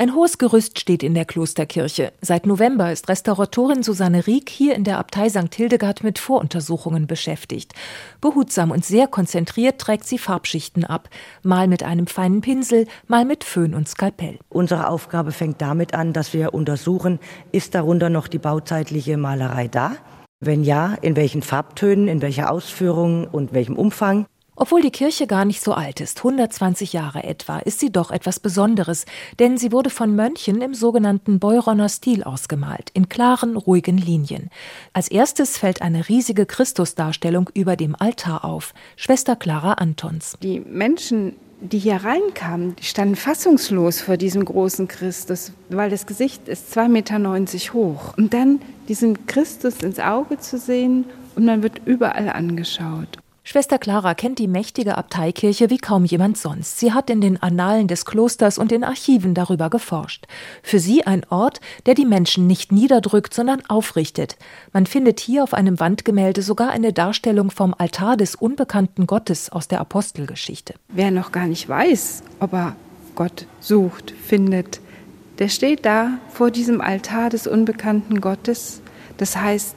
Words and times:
Ein 0.00 0.14
hohes 0.14 0.38
Gerüst 0.38 0.80
steht 0.80 1.02
in 1.02 1.12
der 1.12 1.26
Klosterkirche. 1.26 2.14
Seit 2.22 2.46
November 2.46 2.90
ist 2.90 3.10
Restauratorin 3.10 3.82
Susanne 3.82 4.26
Rieck 4.26 4.48
hier 4.48 4.74
in 4.74 4.82
der 4.82 4.96
Abtei 4.96 5.28
St. 5.28 5.54
Hildegard 5.54 6.02
mit 6.02 6.18
Voruntersuchungen 6.18 7.06
beschäftigt. 7.06 7.74
Behutsam 8.22 8.70
und 8.70 8.82
sehr 8.82 9.08
konzentriert 9.08 9.78
trägt 9.78 10.06
sie 10.06 10.16
Farbschichten 10.16 10.86
ab, 10.86 11.10
mal 11.42 11.68
mit 11.68 11.82
einem 11.82 12.06
feinen 12.06 12.40
Pinsel, 12.40 12.86
mal 13.08 13.26
mit 13.26 13.44
Föhn 13.44 13.74
und 13.74 13.90
Skalpell. 13.90 14.38
Unsere 14.48 14.88
Aufgabe 14.88 15.32
fängt 15.32 15.60
damit 15.60 15.92
an, 15.92 16.14
dass 16.14 16.32
wir 16.32 16.54
untersuchen, 16.54 17.18
ist 17.52 17.74
darunter 17.74 18.08
noch 18.08 18.26
die 18.26 18.38
bauzeitliche 18.38 19.18
Malerei 19.18 19.68
da? 19.68 19.96
Wenn 20.42 20.64
ja, 20.64 20.96
in 21.02 21.14
welchen 21.14 21.42
Farbtönen, 21.42 22.08
in 22.08 22.22
welcher 22.22 22.50
Ausführung 22.50 23.28
und 23.28 23.52
welchem 23.52 23.76
Umfang? 23.76 24.24
Obwohl 24.62 24.82
die 24.82 24.90
Kirche 24.90 25.26
gar 25.26 25.46
nicht 25.46 25.62
so 25.62 25.72
alt 25.72 26.02
ist, 26.02 26.18
120 26.18 26.92
Jahre 26.92 27.24
etwa, 27.24 27.60
ist 27.60 27.80
sie 27.80 27.90
doch 27.90 28.10
etwas 28.10 28.40
Besonderes, 28.40 29.06
denn 29.38 29.56
sie 29.56 29.72
wurde 29.72 29.88
von 29.88 30.14
Mönchen 30.14 30.60
im 30.60 30.74
sogenannten 30.74 31.38
Beuroner 31.38 31.88
Stil 31.88 32.22
ausgemalt, 32.24 32.90
in 32.92 33.08
klaren, 33.08 33.56
ruhigen 33.56 33.96
Linien. 33.96 34.50
Als 34.92 35.10
erstes 35.10 35.56
fällt 35.56 35.80
eine 35.80 36.10
riesige 36.10 36.44
Christusdarstellung 36.44 37.48
über 37.54 37.74
dem 37.74 37.96
Altar 37.98 38.44
auf, 38.44 38.74
Schwester 38.96 39.34
Clara 39.34 39.72
Antons. 39.72 40.36
Die 40.42 40.60
Menschen 40.60 41.36
die 41.62 41.78
hier 41.78 41.96
reinkamen, 41.96 42.76
die 42.76 42.84
standen 42.84 43.16
fassungslos 43.16 44.00
vor 44.02 44.18
diesem 44.18 44.44
großen 44.44 44.88
Christus, 44.88 45.52
weil 45.70 45.88
das 45.88 46.06
Gesicht 46.06 46.48
ist 46.48 46.76
2,90 46.76 46.88
Meter 46.88 47.74
hoch. 47.74 48.16
Und 48.16 48.34
dann 48.34 48.60
diesen 48.88 49.26
Christus 49.26 49.82
ins 49.82 49.98
Auge 49.98 50.38
zu 50.38 50.58
sehen 50.58 51.04
und 51.36 51.44
man 51.46 51.62
wird 51.62 51.80
überall 51.86 52.28
angeschaut. 52.30 53.18
Schwester 53.42 53.78
Clara 53.78 54.14
kennt 54.14 54.38
die 54.38 54.46
mächtige 54.46 54.98
Abteikirche 54.98 55.70
wie 55.70 55.78
kaum 55.78 56.04
jemand 56.04 56.36
sonst. 56.36 56.78
Sie 56.78 56.92
hat 56.92 57.08
in 57.08 57.20
den 57.20 57.42
Annalen 57.42 57.88
des 57.88 58.04
Klosters 58.04 58.58
und 58.58 58.70
in 58.70 58.84
Archiven 58.84 59.34
darüber 59.34 59.70
geforscht. 59.70 60.26
Für 60.62 60.78
sie 60.78 61.06
ein 61.06 61.24
Ort, 61.30 61.60
der 61.86 61.94
die 61.94 62.04
Menschen 62.04 62.46
nicht 62.46 62.70
niederdrückt, 62.70 63.32
sondern 63.32 63.62
aufrichtet. 63.66 64.36
Man 64.72 64.84
findet 64.86 65.20
hier 65.20 65.42
auf 65.42 65.54
einem 65.54 65.80
Wandgemälde 65.80 66.42
sogar 66.42 66.70
eine 66.70 66.92
Darstellung 66.92 67.50
vom 67.50 67.74
Altar 67.76 68.18
des 68.18 68.34
unbekannten 68.34 69.06
Gottes 69.06 69.50
aus 69.50 69.68
der 69.68 69.80
Apostelgeschichte. 69.80 70.74
Wer 70.88 71.10
noch 71.10 71.32
gar 71.32 71.46
nicht 71.46 71.68
weiß, 71.68 72.22
ob 72.40 72.52
er 72.52 72.76
Gott 73.14 73.46
sucht, 73.58 74.12
findet, 74.22 74.80
der 75.38 75.48
steht 75.48 75.86
da 75.86 76.18
vor 76.28 76.50
diesem 76.50 76.82
Altar 76.82 77.30
des 77.30 77.46
unbekannten 77.46 78.20
Gottes. 78.20 78.82
Das 79.16 79.36
heißt, 79.36 79.74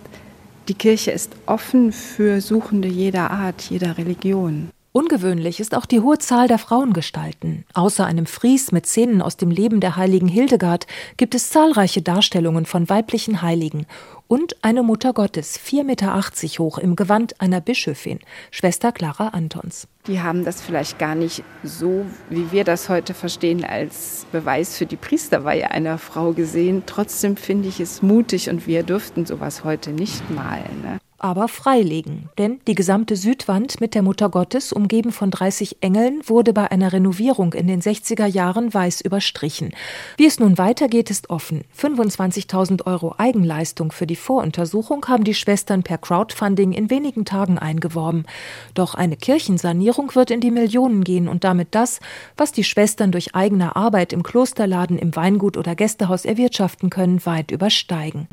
die 0.67 0.73
Kirche 0.73 1.11
ist 1.11 1.31
offen 1.45 1.91
für 1.91 2.41
Suchende 2.41 2.87
jeder 2.87 3.31
Art, 3.31 3.61
jeder 3.69 3.97
Religion. 3.97 4.69
Ungewöhnlich 4.95 5.59
ist 5.59 5.73
auch 5.73 5.87
die 5.87 6.01
hohe 6.01 6.19
Zahl 6.19 6.47
der 6.47 6.59
Frauengestalten. 6.59 7.65
Außer 7.73 8.05
einem 8.05 8.27
Fries 8.27 8.71
mit 8.71 8.85
Szenen 8.85 9.23
aus 9.23 9.37
dem 9.37 9.49
Leben 9.49 9.79
der 9.79 9.95
heiligen 9.95 10.27
Hildegard 10.27 10.85
gibt 11.17 11.33
es 11.33 11.49
zahlreiche 11.49 12.03
Darstellungen 12.03 12.67
von 12.67 12.87
weiblichen 12.89 13.41
Heiligen 13.41 13.87
und 14.27 14.55
eine 14.63 14.83
Mutter 14.83 15.11
Gottes, 15.13 15.59
4,80 15.59 15.83
Meter 15.83 16.21
hoch, 16.59 16.77
im 16.77 16.95
Gewand 16.95 17.41
einer 17.41 17.59
Bischöfin, 17.59 18.19
Schwester 18.51 18.91
Clara 18.91 19.29
Antons. 19.29 19.87
Die 20.05 20.21
haben 20.21 20.45
das 20.45 20.61
vielleicht 20.61 20.99
gar 20.99 21.15
nicht 21.15 21.43
so, 21.63 22.05
wie 22.29 22.51
wir 22.51 22.63
das 22.63 22.87
heute 22.87 23.15
verstehen, 23.15 23.65
als 23.65 24.27
Beweis 24.31 24.77
für 24.77 24.85
die 24.85 24.95
Priesterweihe 24.95 25.71
einer 25.71 25.97
Frau 25.97 26.33
gesehen. 26.33 26.83
Trotzdem 26.85 27.35
finde 27.35 27.67
ich 27.67 27.79
es 27.79 28.03
mutig 28.03 28.47
und 28.47 28.67
wir 28.67 28.83
dürften 28.83 29.25
sowas 29.25 29.63
heute 29.63 29.89
nicht 29.89 30.29
malen. 30.29 30.83
Ne? 30.83 30.99
Aber 31.23 31.47
freilegen. 31.47 32.29
Denn 32.37 32.59
die 32.67 32.75
gesamte 32.75 33.15
Südwand 33.15 33.79
mit 33.79 33.95
der 33.95 34.01
Mutter 34.01 34.29
Gottes, 34.29 34.73
umgeben 34.73 35.13
von 35.13 35.31
30 35.31 35.77
Engeln, 35.79 36.21
wurde 36.25 36.51
bei 36.51 36.69
einer 36.69 36.91
Renovierung 36.91 37.53
in 37.53 37.67
den 37.67 37.81
60er 37.81 38.25
Jahren 38.25 38.73
weiß 38.73 38.99
überstrichen. 39.01 39.71
Wie 40.17 40.25
es 40.25 40.39
nun 40.39 40.57
weitergeht, 40.57 41.09
ist 41.09 41.29
offen. 41.29 41.63
25.000 41.79 42.85
Euro 42.85 43.15
Eigenleistung 43.17 43.93
für 43.93 44.05
die 44.05 44.17
Voruntersuchung 44.17 45.05
haben 45.07 45.23
die 45.23 45.33
Schwestern 45.33 45.81
per 45.81 45.97
Crowdfunding 45.97 46.73
in 46.73 46.89
wenigen 46.89 47.23
Tagen 47.23 47.57
eingeworben. 47.57 48.25
Doch 48.73 48.93
eine 48.93 49.15
Kirchensanierung 49.15 50.13
wird 50.15 50.29
in 50.29 50.41
die 50.41 50.51
Millionen 50.51 51.05
gehen 51.05 51.29
und 51.29 51.45
damit 51.45 51.69
das, 51.71 52.01
was 52.35 52.51
die 52.51 52.65
Schwestern 52.65 53.13
durch 53.13 53.33
eigene 53.33 53.77
Arbeit 53.77 54.11
im 54.11 54.23
Klosterladen, 54.23 54.99
im 54.99 55.15
Weingut 55.15 55.55
oder 55.55 55.73
Gästehaus 55.73 56.25
erwirtschaften 56.25 56.89
können, 56.89 57.25
weit 57.25 57.51
übersteigen. 57.51 58.27